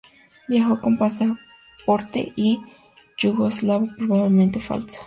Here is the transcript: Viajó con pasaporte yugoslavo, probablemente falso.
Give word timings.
Viajó 0.47 0.81
con 0.81 0.97
pasaporte 0.97 2.33
yugoslavo, 3.19 3.85
probablemente 3.97 4.59
falso. 4.59 4.97